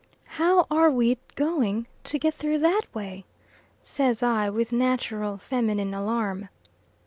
"How 0.41 0.65
are 0.71 0.89
we 0.89 1.19
going 1.35 1.85
to 2.05 2.17
get 2.17 2.33
through 2.33 2.57
that 2.57 2.85
way?" 2.91 3.23
says 3.83 4.23
I, 4.23 4.49
with 4.49 4.71
natural 4.71 5.37
feminine 5.37 5.93
alarm. 5.93 6.49